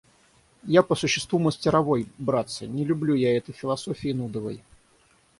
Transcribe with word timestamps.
Я 0.63 0.81
по 0.81 0.95
существу 0.95 1.37
мастеровой, 1.37 2.07
братцы, 2.17 2.65
не 2.65 2.83
люблю 2.85 3.13
я 3.13 3.37
этой 3.37 3.51
философии 3.53 4.11
нудовой. 4.11 4.63